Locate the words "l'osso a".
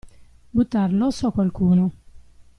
0.91-1.31